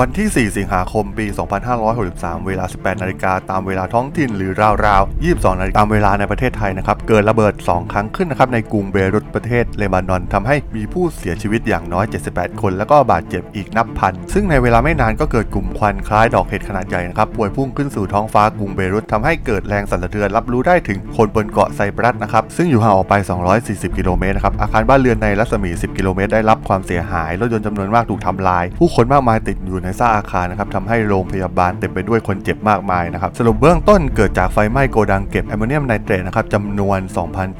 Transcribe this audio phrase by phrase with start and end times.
[0.00, 1.26] วันที่ 4 สิงหาคม ปี
[1.86, 4.52] 2563 เวลา 18 นาฬิกาตามเวลาท้องถิ่นหรือ
[4.86, 23.14] ราวๆ 22 นาฬิกาตามเวลาในประเทศไทยนะครับ เกิดระเบิด 2 ครั้งขึ้นนะครับในกรุงเบรุตประเทศเลบานอนทำให้มีผู้เสียชีวิตอย่างน้อย 78 คน แล้วก็บาดเจ็บอีกนับพัน ซึ่งในเวลาไม่นานก็เกิดกลุ่มควันคล้ายดอกเห็ดขนาดใหญ่นะครับพวยพุ่งขึ้นสู่ท้องฟ้ากรุงเบรุตทำให้เกิดแรงสั่นสะเทือนรับรู้ได้ถึงคนบนเกาะไซปรัสนะครับซึ่งอยู่ห่างออกไป
[23.56, 36.98] 240 กิโลเมตรนะครับอาคารบ้านเรือนในรัศมี 10 กิโลเมตรได้รับความเสียหายรถยนต์จำนวนมากถูกทำลาย ผู้คนมากมายติดอยู่ในซากอาคารนะครับทำให้โรงพยาบาลเต็มไปด้วยคนเจ็บมากมายนะครับสรุปเบื้องต้นเกิดจากไฟไหม้โกดังเก็บแอมโมเนียมไนเตรตนะครับจำนวน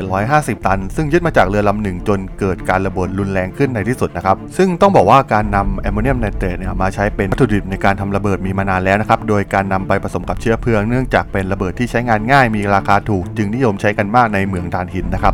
[0.00, 15.28] 2,750 ตัน ซึ่งยึดมาจากเรือลำหนึ่งจนเกิดการระเบิดรุนแรงขึ้นในที่สุดนะครับซึ่งต้องบอกว่าการนำแอมโมเนียมไนเตรตเนี่ยมาใช้เป็นวัตถุดิบในการทำระเบิดมีมานานแล้วนะครับโดยการนำไปผสมกับเชื้อเพลิงเนื่องจากเป็นระเบิดที่ใช้งานง่ายมีราคาถูก จึงนิยมใช้กันมากในเหมืองถ่านหินนะครับ